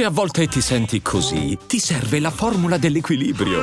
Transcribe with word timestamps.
Se 0.00 0.06
a 0.06 0.10
volte 0.10 0.46
ti 0.46 0.62
senti 0.62 1.02
così, 1.02 1.58
ti 1.66 1.78
serve 1.78 2.20
la 2.20 2.30
formula 2.30 2.78
dell'equilibrio. 2.78 3.60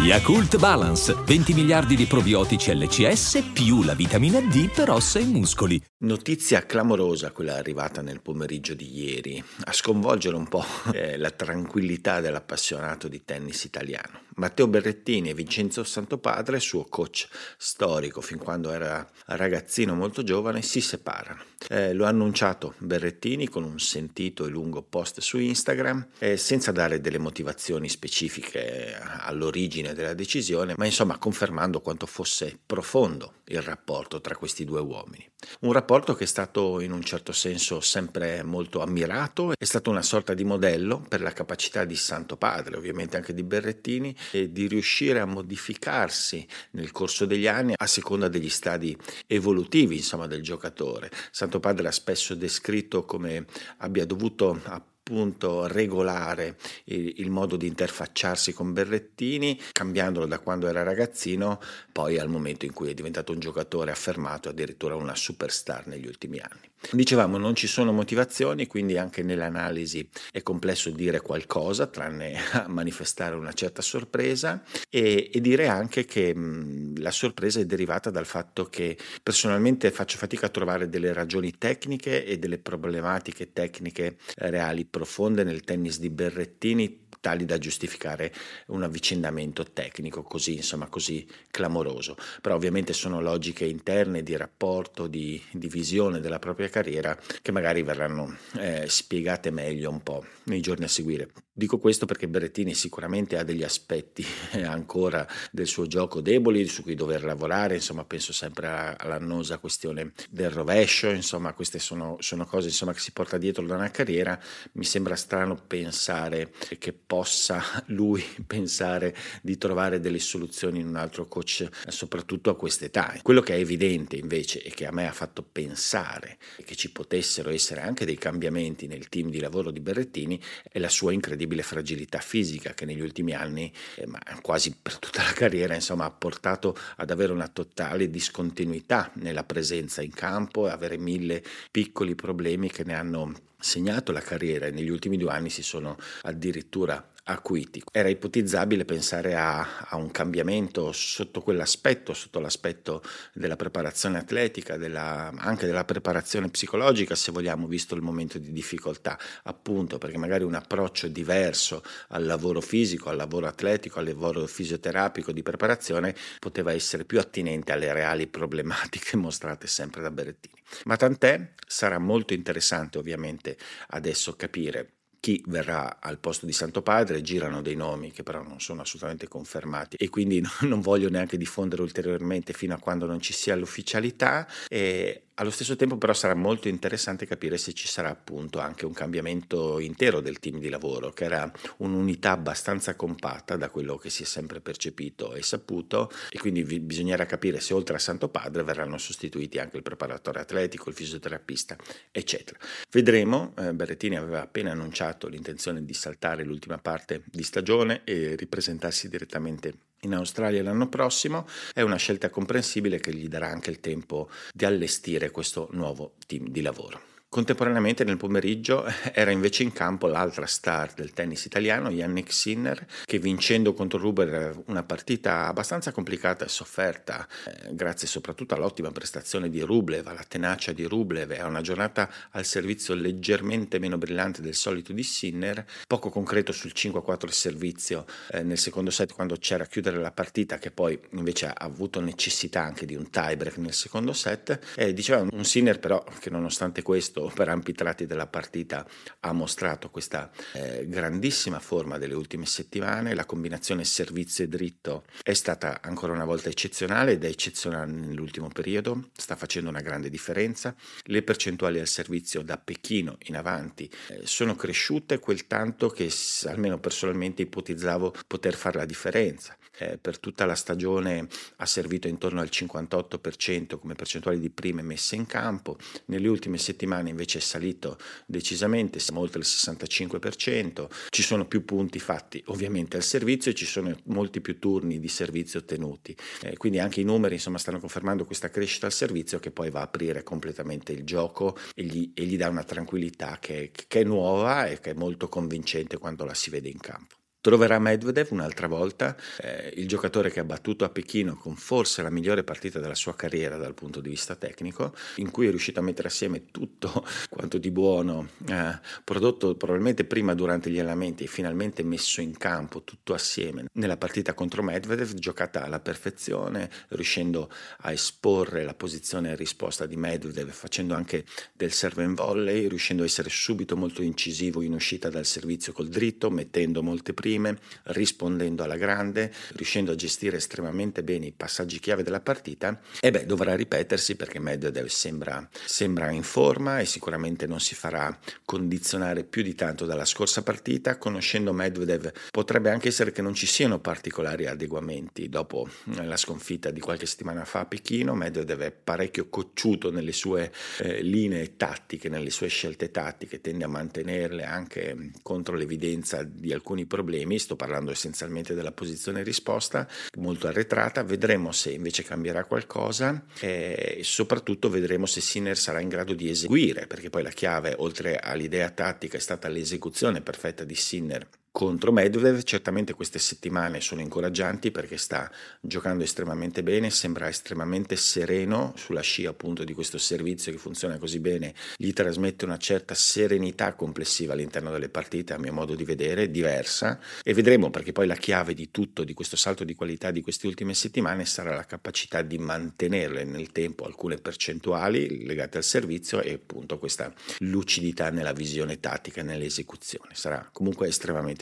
Yakult 0.00 0.58
Balance, 0.58 1.14
20 1.24 1.54
miliardi 1.54 1.94
di 1.94 2.06
probiotici 2.06 2.74
LCS 2.76 3.50
più 3.52 3.84
la 3.84 3.94
vitamina 3.94 4.40
D 4.40 4.68
per 4.68 4.90
ossa 4.90 5.20
e 5.20 5.24
muscoli. 5.24 5.80
Notizia 5.98 6.66
clamorosa 6.66 7.30
quella 7.30 7.54
arrivata 7.54 8.02
nel 8.02 8.20
pomeriggio 8.20 8.74
di 8.74 8.92
ieri, 8.92 9.40
a 9.66 9.72
sconvolgere 9.72 10.34
un 10.34 10.48
po' 10.48 10.64
eh, 10.92 11.16
la 11.18 11.30
tranquillità 11.30 12.18
dell'appassionato 12.18 13.06
di 13.06 13.22
tennis 13.24 13.62
italiano. 13.62 14.22
Matteo 14.42 14.66
Berrettini 14.66 15.30
e 15.30 15.34
Vincenzo 15.34 15.84
Santopadre, 15.84 16.58
suo 16.58 16.84
coach 16.86 17.28
storico 17.56 18.20
fin 18.20 18.38
quando 18.38 18.72
era 18.72 19.08
ragazzino 19.26 19.94
molto 19.94 20.24
giovane, 20.24 20.62
si 20.62 20.80
separano. 20.80 21.44
Eh, 21.68 21.92
lo 21.92 22.06
ha 22.06 22.08
annunciato 22.08 22.74
Berrettini 22.78 23.48
con 23.48 23.62
un 23.62 23.78
sentito 23.78 24.44
e 24.44 24.48
lungo 24.48 24.82
post 24.82 25.20
su 25.20 25.38
Instagram, 25.38 26.08
eh, 26.18 26.36
senza 26.36 26.72
dare 26.72 27.00
delle 27.00 27.18
motivazioni 27.18 27.88
specifiche 27.88 28.98
all'origine 29.00 29.94
della 29.94 30.14
decisione, 30.14 30.74
ma 30.76 30.86
insomma 30.86 31.18
confermando 31.18 31.80
quanto 31.80 32.06
fosse 32.06 32.58
profondo 32.66 33.34
il 33.52 33.62
rapporto 33.62 34.20
tra 34.20 34.36
questi 34.36 34.64
due 34.64 34.80
uomini. 34.80 35.28
Un 35.60 35.72
rapporto 35.72 36.14
che 36.14 36.24
è 36.24 36.26
stato 36.26 36.80
in 36.80 36.92
un 36.92 37.02
certo 37.02 37.32
senso 37.32 37.80
sempre 37.80 38.42
molto 38.42 38.80
ammirato, 38.80 39.52
è 39.56 39.64
stato 39.64 39.90
una 39.90 40.02
sorta 40.02 40.34
di 40.34 40.44
modello 40.44 41.04
per 41.06 41.20
la 41.20 41.32
capacità 41.32 41.84
di 41.84 41.96
Santo 41.96 42.36
Padre, 42.36 42.76
ovviamente 42.76 43.16
anche 43.16 43.34
di 43.34 43.42
Berrettini, 43.42 44.16
e 44.30 44.50
di 44.52 44.66
riuscire 44.66 45.20
a 45.20 45.26
modificarsi 45.26 46.46
nel 46.72 46.92
corso 46.92 47.26
degli 47.26 47.46
anni 47.46 47.74
a 47.76 47.86
seconda 47.86 48.28
degli 48.28 48.48
stadi 48.48 48.96
evolutivi 49.26 49.96
insomma, 49.96 50.26
del 50.26 50.42
giocatore. 50.42 51.10
Santo 51.30 51.60
Padre 51.60 51.88
ha 51.88 51.92
spesso 51.92 52.34
descritto 52.34 53.04
come 53.04 53.44
abbia 53.78 54.06
dovuto 54.06 54.90
appunto 55.04 55.66
regolare 55.66 56.56
il, 56.84 57.14
il, 57.16 57.30
modo 57.30 57.56
di 57.56 57.66
interfacciarsi 57.66 58.52
con 58.52 58.72
Berrettini, 58.72 59.60
cambiandolo 59.72 60.26
da 60.26 60.38
quando 60.38 60.68
era 60.68 60.84
ragazzino, 60.84 61.60
poi 61.90 62.18
al 62.18 62.28
momento 62.28 62.64
in 62.64 62.72
cui 62.72 62.90
è 62.90 62.94
diventato 62.94 63.32
un 63.32 63.40
giocatore 63.40 63.90
affermato, 63.90 64.48
addirittura 64.48 64.94
una 64.94 65.16
superstar 65.16 65.88
negli 65.88 66.06
ultimi 66.06 66.38
anni. 66.38 66.70
Dicevamo 66.90 67.38
non 67.38 67.54
ci 67.54 67.68
sono 67.68 67.92
motivazioni, 67.92 68.66
quindi 68.66 68.98
anche 68.98 69.22
nell'analisi 69.22 70.08
è 70.32 70.42
complesso 70.42 70.90
dire 70.90 71.20
qualcosa, 71.20 71.86
tranne 71.86 72.34
manifestare 72.68 73.34
una 73.36 73.52
certa 73.52 73.82
sorpresa 73.82 74.62
e, 74.88 75.30
e 75.32 75.40
dire 75.40 75.68
anche 75.68 76.04
che 76.04 76.34
mh, 76.34 77.00
la 77.00 77.12
sorpresa 77.12 77.60
è 77.60 77.66
derivata 77.66 78.10
dal 78.10 78.26
fatto 78.26 78.66
che 78.66 78.96
personalmente 79.22 79.90
faccio 79.90 80.18
fatica 80.18 80.46
a 80.46 80.50
trovare 80.50 80.88
delle 80.88 81.12
ragioni 81.12 81.56
tecniche 81.56 82.24
e 82.24 82.38
delle 82.38 82.58
problematiche 82.58 83.52
tecniche 83.52 84.16
reali 84.36 84.84
profonde 84.92 85.42
nel 85.42 85.62
tennis 85.62 85.98
di 85.98 86.10
Berrettini 86.10 87.00
tali 87.18 87.44
da 87.46 87.56
giustificare 87.56 88.32
un 88.66 88.82
avvicendamento 88.82 89.64
tecnico 89.72 90.22
così, 90.22 90.56
insomma, 90.56 90.88
così 90.88 91.26
clamoroso. 91.50 92.16
Però 92.42 92.54
ovviamente 92.54 92.92
sono 92.92 93.22
logiche 93.22 93.64
interne 93.64 94.22
di 94.22 94.36
rapporto, 94.36 95.06
di, 95.06 95.40
di 95.52 95.68
visione 95.68 96.20
della 96.20 96.40
propria 96.40 96.68
carriera 96.68 97.16
che 97.40 97.52
magari 97.52 97.82
verranno 97.82 98.36
eh, 98.58 98.84
spiegate 98.88 99.50
meglio 99.50 99.88
un 99.88 100.02
po' 100.02 100.24
nei 100.44 100.60
giorni 100.60 100.84
a 100.84 100.88
seguire. 100.88 101.30
Dico 101.62 101.78
questo 101.78 102.06
perché 102.06 102.26
Berrettini 102.26 102.74
sicuramente 102.74 103.38
ha 103.38 103.44
degli 103.44 103.62
aspetti 103.62 104.26
eh, 104.50 104.64
ancora 104.64 105.24
del 105.52 105.68
suo 105.68 105.86
gioco 105.86 106.20
deboli 106.20 106.66
su 106.66 106.82
cui 106.82 106.96
dover 106.96 107.22
lavorare, 107.22 107.76
insomma 107.76 108.04
penso 108.04 108.32
sempre 108.32 108.96
all'annosa 108.98 109.58
questione 109.58 110.10
del 110.28 110.50
rovescio, 110.50 111.08
insomma 111.10 111.52
queste 111.52 111.78
sono, 111.78 112.16
sono 112.18 112.46
cose 112.46 112.66
insomma, 112.66 112.92
che 112.92 112.98
si 112.98 113.12
porta 113.12 113.38
dietro 113.38 113.64
da 113.64 113.76
una 113.76 113.92
carriera, 113.92 114.36
mi 114.72 114.84
sembra 114.84 115.14
strano 115.14 115.54
pensare 115.54 116.50
che 116.80 116.92
possa 116.92 117.62
lui 117.94 118.24
pensare 118.44 119.14
di 119.40 119.56
trovare 119.56 120.00
delle 120.00 120.18
soluzioni 120.18 120.80
in 120.80 120.88
un 120.88 120.96
altro 120.96 121.28
coach, 121.28 121.68
soprattutto 121.86 122.50
a 122.50 122.56
quest'età. 122.56 123.20
Quello 123.22 123.40
che 123.40 123.54
è 123.54 123.60
evidente 123.60 124.16
invece 124.16 124.64
e 124.64 124.70
che 124.70 124.84
a 124.84 124.90
me 124.90 125.06
ha 125.06 125.12
fatto 125.12 125.44
pensare 125.44 126.38
che 126.64 126.74
ci 126.74 126.90
potessero 126.90 127.50
essere 127.50 127.82
anche 127.82 128.04
dei 128.04 128.18
cambiamenti 128.18 128.88
nel 128.88 129.08
team 129.08 129.30
di 129.30 129.38
lavoro 129.38 129.70
di 129.70 129.78
Berrettini 129.78 130.42
è 130.68 130.80
la 130.80 130.88
sua 130.88 131.12
incredibile 131.12 131.50
fragilità 131.60 132.20
fisica 132.20 132.72
che 132.72 132.86
negli 132.86 133.02
ultimi 133.02 133.34
anni, 133.34 133.70
eh, 133.96 134.06
ma 134.06 134.18
quasi 134.40 134.74
per 134.80 134.96
tutta 134.98 135.22
la 135.22 135.32
carriera, 135.32 135.74
insomma, 135.74 136.06
ha 136.06 136.10
portato 136.10 136.74
ad 136.96 137.10
avere 137.10 137.32
una 137.32 137.48
totale 137.48 138.08
discontinuità 138.08 139.10
nella 139.16 139.44
presenza 139.44 140.00
in 140.00 140.14
campo 140.14 140.66
e 140.66 140.70
avere 140.70 140.96
mille 140.96 141.42
piccoli 141.70 142.14
problemi 142.14 142.70
che 142.70 142.84
ne 142.84 142.94
hanno 142.94 143.34
segnato 143.58 144.12
la 144.12 144.20
carriera. 144.20 144.66
E 144.66 144.70
negli 144.70 144.88
ultimi 144.88 145.18
due 145.18 145.30
anni 145.32 145.50
si 145.50 145.62
sono 145.62 145.98
addirittura 146.22 147.11
acuiti. 147.24 147.82
Era 147.92 148.08
ipotizzabile 148.08 148.84
pensare 148.84 149.36
a, 149.36 149.86
a, 149.88 149.96
un 149.96 150.10
cambiamento 150.10 150.90
sotto 150.92 151.40
quell'aspetto, 151.40 152.14
sotto 152.14 152.40
l'aspetto 152.40 153.02
della 153.32 153.56
preparazione 153.56 154.18
atletica, 154.18 154.76
della, 154.76 155.32
anche 155.36 155.66
della 155.66 155.84
preparazione 155.84 156.48
psicologica, 156.48 157.14
se 157.14 157.30
vogliamo, 157.30 157.66
visto 157.66 157.94
il 157.94 158.02
momento 158.02 158.38
di 158.38 158.52
difficoltà, 158.52 159.18
appunto 159.44 159.98
perché 159.98 160.18
magari 160.18 160.44
un 160.44 160.54
approccio 160.54 161.06
diverso 161.08 161.82
al 162.08 162.24
lavoro 162.24 162.60
fisico, 162.60 163.08
al 163.08 163.16
lavoro 163.16 163.46
atletico, 163.46 163.98
al 163.98 164.06
lavoro 164.06 164.46
fisioterapico 164.46 165.32
di 165.32 165.42
preparazione 165.42 166.14
poteva 166.38 166.72
essere 166.72 167.04
più 167.04 167.20
attinente 167.20 167.72
alle 167.72 167.92
reali 167.92 168.26
problematiche 168.26 169.16
mostrate 169.18 169.66
sempre 169.66 170.02
da 170.02 170.10
Berettini. 170.10 170.60
Ma 170.84 170.96
tant'è, 170.96 171.52
sarà 171.66 171.98
molto 171.98 172.34
interessante 172.34 172.98
ovviamente 172.98 173.56
adesso 173.88 174.34
capire 174.34 175.01
chi 175.22 175.40
verrà 175.46 175.98
al 176.00 176.18
posto 176.18 176.46
di 176.46 176.52
Santo 176.52 176.82
Padre, 176.82 177.22
girano 177.22 177.62
dei 177.62 177.76
nomi 177.76 178.10
che 178.10 178.24
però 178.24 178.42
non 178.42 178.58
sono 178.58 178.80
assolutamente 178.80 179.28
confermati 179.28 179.94
e 179.94 180.08
quindi 180.08 180.42
non 180.66 180.80
voglio 180.80 181.08
neanche 181.08 181.36
diffondere 181.36 181.82
ulteriormente 181.82 182.52
fino 182.52 182.74
a 182.74 182.78
quando 182.78 183.06
non 183.06 183.20
ci 183.20 183.32
sia 183.32 183.54
l'ufficialità 183.54 184.48
e 184.68 185.26
allo 185.34 185.50
stesso 185.50 185.76
tempo 185.76 185.96
però 185.96 186.12
sarà 186.12 186.34
molto 186.34 186.68
interessante 186.68 187.26
capire 187.26 187.56
se 187.56 187.72
ci 187.72 187.86
sarà 187.86 188.10
appunto 188.10 188.58
anche 188.58 188.84
un 188.84 188.92
cambiamento 188.92 189.78
intero 189.78 190.20
del 190.20 190.38
team 190.38 190.58
di 190.58 190.68
lavoro, 190.68 191.10
che 191.10 191.24
era 191.24 191.50
un'unità 191.78 192.32
abbastanza 192.32 192.94
compatta 192.96 193.56
da 193.56 193.70
quello 193.70 193.96
che 193.96 194.10
si 194.10 194.24
è 194.24 194.26
sempre 194.26 194.60
percepito 194.60 195.34
e 195.34 195.42
saputo 195.42 196.10
e 196.30 196.38
quindi 196.38 196.62
bisognerà 196.80 197.24
capire 197.26 197.60
se 197.60 197.74
oltre 197.74 197.96
a 197.96 197.98
Santo 197.98 198.28
Padre 198.28 198.62
verranno 198.62 198.98
sostituiti 198.98 199.58
anche 199.58 199.76
il 199.76 199.82
preparatore 199.82 200.40
atletico, 200.40 200.90
il 200.90 200.94
fisioterapista, 200.94 201.76
eccetera. 202.10 202.58
Vedremo, 202.90 203.54
eh, 203.56 203.72
Berrettini 203.72 204.16
aveva 204.16 204.42
appena 204.42 204.72
annunciato 204.72 205.28
l'intenzione 205.28 205.84
di 205.84 205.94
saltare 205.94 206.44
l'ultima 206.44 206.78
parte 206.78 207.22
di 207.24 207.42
stagione 207.42 208.02
e 208.04 208.34
ripresentarsi 208.36 209.08
direttamente 209.08 209.74
in 210.02 210.14
Australia 210.14 210.62
l'anno 210.62 210.88
prossimo, 210.88 211.46
è 211.72 211.80
una 211.80 211.96
scelta 211.96 212.30
comprensibile 212.30 213.00
che 213.00 213.14
gli 213.14 213.28
darà 213.28 213.48
anche 213.48 213.70
il 213.70 213.80
tempo 213.80 214.28
di 214.52 214.64
allestire 214.64 215.30
questo 215.30 215.68
nuovo 215.72 216.14
team 216.26 216.48
di 216.48 216.60
lavoro. 216.60 217.11
Contemporaneamente 217.32 218.04
nel 218.04 218.18
pomeriggio 218.18 218.84
era 219.14 219.30
invece 219.30 219.62
in 219.62 219.72
campo 219.72 220.06
l'altra 220.06 220.44
star 220.44 220.92
del 220.92 221.14
tennis 221.14 221.46
italiano, 221.46 221.88
Yannick 221.88 222.30
Sinner, 222.30 222.86
che 223.06 223.18
vincendo 223.18 223.72
contro 223.72 223.98
Ruber 223.98 224.64
una 224.66 224.82
partita 224.82 225.46
abbastanza 225.46 225.92
complicata 225.92 226.44
e 226.44 226.48
sofferta, 226.48 227.26
eh, 227.46 227.74
grazie 227.74 228.06
soprattutto 228.06 228.52
all'ottima 228.54 228.90
prestazione 228.90 229.48
di 229.48 229.62
Rublev, 229.62 230.06
alla 230.08 230.26
tenacia 230.28 230.72
di 230.72 230.84
Rublev 230.84 231.30
e 231.30 231.40
a 231.40 231.46
una 231.46 231.62
giornata 231.62 232.06
al 232.32 232.44
servizio 232.44 232.92
leggermente 232.92 233.78
meno 233.78 233.96
brillante 233.96 234.42
del 234.42 234.54
solito 234.54 234.92
di 234.92 235.02
Sinner, 235.02 235.64
poco 235.86 236.10
concreto 236.10 236.52
sul 236.52 236.72
5-4 236.74 237.28
servizio 237.28 238.04
eh, 238.30 238.42
nel 238.42 238.58
secondo 238.58 238.90
set 238.90 239.14
quando 239.14 239.36
c'era 239.36 239.64
a 239.64 239.68
chiudere 239.68 239.96
la 239.96 240.12
partita, 240.12 240.58
che 240.58 240.70
poi 240.70 241.00
invece 241.12 241.46
ha 241.46 241.54
avuto 241.56 241.98
necessità 242.02 242.62
anche 242.62 242.84
di 242.84 242.94
un 242.94 243.08
tiebreak 243.08 243.56
nel 243.56 243.72
secondo 243.72 244.12
set. 244.12 244.58
E 244.76 244.92
diceva 244.92 245.22
un 245.22 245.44
Sinner 245.46 245.78
però 245.78 246.04
che 246.20 246.28
nonostante 246.28 246.82
questo 246.82 247.20
per 247.34 247.48
ampi 247.48 247.72
tratti 247.72 248.06
della 248.06 248.26
partita 248.26 248.86
ha 249.20 249.32
mostrato 249.32 249.90
questa 249.90 250.30
eh, 250.54 250.86
grandissima 250.88 251.58
forma 251.60 251.98
delle 251.98 252.14
ultime 252.14 252.46
settimane, 252.46 253.14
la 253.14 253.24
combinazione 253.24 253.84
servizio 253.84 254.44
e 254.44 254.48
dritto 254.48 255.04
è 255.22 255.34
stata 255.34 255.80
ancora 255.82 256.12
una 256.12 256.24
volta 256.24 256.48
eccezionale 256.48 257.12
ed 257.12 257.24
è 257.24 257.28
eccezionale 257.28 257.92
nell'ultimo 257.92 258.48
periodo, 258.48 259.10
sta 259.16 259.36
facendo 259.36 259.68
una 259.68 259.80
grande 259.80 260.10
differenza, 260.10 260.74
le 261.04 261.22
percentuali 261.22 261.78
al 261.78 261.86
servizio 261.86 262.42
da 262.42 262.58
Pechino 262.58 263.18
in 263.26 263.36
avanti 263.36 263.90
eh, 264.08 264.20
sono 264.24 264.54
cresciute 264.54 265.18
quel 265.18 265.46
tanto 265.46 265.88
che 265.88 266.10
almeno 266.46 266.78
personalmente 266.78 267.42
ipotizzavo 267.42 268.14
poter 268.26 268.54
fare 268.54 268.78
la 268.78 268.84
differenza. 268.86 269.56
eh, 269.78 269.98
per 269.98 270.18
tutta 270.18 270.44
la 270.44 270.54
stagione 270.54 271.26
ha 271.56 271.66
servito 271.66 272.08
intorno 272.08 272.40
al 272.40 272.50
58% 272.50 273.78
come 273.78 273.94
percentuale 273.94 274.38
di 274.38 274.50
prime 274.50 274.82
messe 274.82 275.16
in 275.16 275.26
campo, 275.26 275.76
nelle 276.06 276.28
ultime 276.28 276.58
settimane 276.58 277.11
invece 277.12 277.38
è 277.38 277.40
salito 277.40 277.98
decisamente, 278.26 278.98
siamo 278.98 279.20
oltre 279.20 279.38
il 279.38 279.46
65%, 279.46 280.88
ci 281.08 281.22
sono 281.22 281.46
più 281.46 281.64
punti 281.64 281.98
fatti 281.98 282.42
ovviamente 282.46 282.96
al 282.96 283.02
servizio 283.02 283.50
e 283.50 283.54
ci 283.54 283.66
sono 283.66 283.96
molti 284.06 284.40
più 284.40 284.58
turni 284.58 284.98
di 284.98 285.08
servizio 285.08 285.60
ottenuti, 285.60 286.16
eh, 286.42 286.56
quindi 286.56 286.78
anche 286.80 287.00
i 287.00 287.04
numeri 287.04 287.34
insomma 287.34 287.58
stanno 287.58 287.78
confermando 287.78 288.24
questa 288.24 288.50
crescita 288.50 288.86
al 288.86 288.92
servizio 288.92 289.38
che 289.38 289.50
poi 289.50 289.70
va 289.70 289.80
a 289.80 289.84
aprire 289.84 290.22
completamente 290.22 290.92
il 290.92 291.04
gioco 291.04 291.56
e 291.74 291.84
gli, 291.84 292.10
e 292.14 292.24
gli 292.24 292.36
dà 292.36 292.48
una 292.48 292.64
tranquillità 292.64 293.38
che, 293.40 293.70
che 293.72 294.00
è 294.00 294.04
nuova 294.04 294.66
e 294.66 294.80
che 294.80 294.90
è 294.90 294.94
molto 294.94 295.28
convincente 295.28 295.98
quando 295.98 296.24
la 296.24 296.34
si 296.34 296.50
vede 296.50 296.68
in 296.68 296.80
campo. 296.80 297.21
Troverà 297.42 297.80
Medvedev 297.80 298.28
un'altra 298.30 298.68
volta, 298.68 299.16
eh, 299.40 299.72
il 299.74 299.88
giocatore 299.88 300.30
che 300.30 300.38
ha 300.38 300.44
battuto 300.44 300.84
a 300.84 300.90
Pechino 300.90 301.34
con 301.34 301.56
forse 301.56 302.00
la 302.00 302.08
migliore 302.08 302.44
partita 302.44 302.78
della 302.78 302.94
sua 302.94 303.16
carriera 303.16 303.56
dal 303.56 303.74
punto 303.74 304.00
di 304.00 304.08
vista 304.08 304.36
tecnico, 304.36 304.94
in 305.16 305.32
cui 305.32 305.48
è 305.48 305.50
riuscito 305.50 305.80
a 305.80 305.82
mettere 305.82 306.06
assieme 306.06 306.52
tutto 306.52 307.04
quanto 307.28 307.58
di 307.58 307.72
buono, 307.72 308.28
eh, 308.46 308.78
prodotto 309.02 309.56
probabilmente 309.56 310.04
prima 310.04 310.34
durante 310.34 310.70
gli 310.70 310.78
allenamenti 310.78 311.24
e 311.24 311.26
finalmente 311.26 311.82
messo 311.82 312.20
in 312.20 312.36
campo 312.38 312.84
tutto 312.84 313.12
assieme. 313.12 313.64
Nella 313.72 313.96
partita 313.96 314.34
contro 314.34 314.62
Medvedev, 314.62 315.14
giocata 315.14 315.64
alla 315.64 315.80
perfezione, 315.80 316.70
riuscendo 316.90 317.50
a 317.78 317.90
esporre 317.90 318.62
la 318.62 318.74
posizione 318.74 319.30
in 319.30 319.36
risposta 319.36 319.86
di 319.86 319.96
Medvedev, 319.96 320.48
facendo 320.50 320.94
anche 320.94 321.24
del 321.52 321.72
serve 321.72 322.04
in 322.04 322.14
volley, 322.14 322.68
riuscendo 322.68 323.02
a 323.02 323.06
essere 323.06 323.30
subito 323.30 323.76
molto 323.76 324.00
incisivo 324.00 324.62
in 324.62 324.74
uscita 324.74 325.10
dal 325.10 325.26
servizio 325.26 325.72
col 325.72 325.88
dritto, 325.88 326.30
mettendo 326.30 326.84
molte 326.84 327.12
prime 327.12 327.30
prime, 327.32 327.58
rispondendo 327.84 328.62
alla 328.62 328.76
grande, 328.76 329.32
riuscendo 329.54 329.92
a 329.92 329.94
gestire 329.94 330.36
estremamente 330.36 331.02
bene 331.02 331.26
i 331.26 331.32
passaggi 331.32 331.78
chiave 331.78 332.02
della 332.02 332.20
partita, 332.20 332.78
e 333.00 333.10
beh, 333.10 333.24
dovrà 333.24 333.54
ripetersi 333.54 334.16
perché 334.16 334.38
Medvedev 334.38 334.86
sembra, 334.86 335.46
sembra 335.64 336.10
in 336.10 336.22
forma 336.22 336.80
e 336.80 336.84
sicuramente 336.84 337.46
non 337.46 337.60
si 337.60 337.74
farà 337.74 338.16
condizionare 338.44 339.24
più 339.24 339.42
di 339.42 339.54
tanto 339.54 339.86
dalla 339.86 340.04
scorsa 340.04 340.42
partita. 340.42 340.98
Conoscendo 340.98 341.52
Medvedev 341.52 342.12
potrebbe 342.30 342.70
anche 342.70 342.88
essere 342.88 343.12
che 343.12 343.22
non 343.22 343.34
ci 343.34 343.46
siano 343.46 343.80
particolari 343.80 344.46
adeguamenti 344.46 345.28
dopo 345.28 345.68
la 345.84 346.16
sconfitta 346.16 346.70
di 346.70 346.80
qualche 346.80 347.06
settimana 347.06 347.44
fa 347.44 347.60
a 347.60 347.66
Pechino. 347.66 348.14
Medvedev 348.14 348.60
è 348.60 348.72
parecchio 348.72 349.28
cocciuto 349.28 349.90
nelle 349.90 350.12
sue 350.12 350.52
eh, 350.78 351.02
linee 351.02 351.56
tattiche, 351.56 352.08
nelle 352.08 352.30
sue 352.30 352.48
scelte 352.48 352.90
tattiche, 352.90 353.40
tende 353.40 353.64
a 353.64 353.68
mantenerle 353.68 354.44
anche 354.44 355.12
contro 355.22 355.56
l'evidenza 355.56 356.22
di 356.22 356.52
alcuni 356.52 356.84
problemi 356.86 357.21
problemi, 357.22 357.38
sto 357.38 357.56
parlando 357.56 357.90
essenzialmente 357.90 358.54
della 358.54 358.72
posizione 358.72 359.22
risposta, 359.22 359.88
molto 360.18 360.46
arretrata, 360.46 361.02
vedremo 361.02 361.52
se 361.52 361.70
invece 361.70 362.02
cambierà 362.02 362.44
qualcosa 362.44 363.24
e 363.40 364.00
soprattutto 364.02 364.68
vedremo 364.68 365.06
se 365.06 365.20
Sinner 365.20 365.56
sarà 365.56 365.80
in 365.80 365.88
grado 365.88 366.14
di 366.14 366.28
eseguire, 366.28 366.86
perché 366.86 367.10
poi 367.10 367.22
la 367.22 367.30
chiave 367.30 367.74
oltre 367.78 368.18
all'idea 368.18 368.70
tattica 368.70 369.16
è 369.16 369.20
stata 369.20 369.48
l'esecuzione 369.48 370.20
perfetta 370.20 370.64
di 370.64 370.74
Sinner 370.74 371.26
contro 371.52 371.92
Medvedev. 371.92 372.42
Certamente 372.42 372.94
queste 372.94 373.18
settimane 373.18 373.80
sono 373.80 374.00
incoraggianti 374.00 374.70
perché 374.70 374.96
sta 374.96 375.30
giocando 375.60 376.02
estremamente 376.02 376.62
bene, 376.62 376.90
sembra 376.90 377.28
estremamente 377.28 377.94
sereno 377.94 378.72
sulla 378.76 379.02
scia 379.02 379.30
appunto 379.30 379.62
di 379.62 379.74
questo 379.74 379.98
servizio 379.98 380.50
che 380.50 380.58
funziona 380.58 380.98
così 380.98 381.20
bene, 381.20 381.54
gli 381.76 381.92
trasmette 381.92 382.46
una 382.46 382.56
certa 382.56 382.94
serenità 382.94 383.74
complessiva 383.74 384.32
all'interno 384.32 384.70
delle 384.70 384.88
partite, 384.88 385.34
a 385.34 385.38
mio 385.38 385.52
modo 385.52 385.74
di 385.74 385.84
vedere, 385.84 386.30
diversa 386.30 386.98
e 387.22 387.34
vedremo 387.34 387.70
perché 387.70 387.92
poi 387.92 388.06
la 388.06 388.16
chiave 388.16 388.54
di 388.54 388.70
tutto, 388.70 389.04
di 389.04 389.12
questo 389.12 389.36
salto 389.36 389.62
di 389.62 389.74
qualità 389.74 390.10
di 390.10 390.22
queste 390.22 390.46
ultime 390.46 390.72
settimane 390.72 391.26
sarà 391.26 391.54
la 391.54 391.66
capacità 391.66 392.22
di 392.22 392.38
mantenerle 392.38 393.24
nel 393.24 393.52
tempo 393.52 393.84
alcune 393.84 394.16
percentuali 394.16 395.24
legate 395.26 395.58
al 395.58 395.64
servizio 395.64 396.22
e 396.22 396.32
appunto 396.32 396.78
questa 396.78 397.12
lucidità 397.40 398.10
nella 398.10 398.32
visione 398.32 398.80
tattica 398.80 399.20
e 399.20 399.24
nell'esecuzione. 399.24 400.14
Sarà 400.14 400.48
comunque 400.50 400.88
estremamente 400.88 401.41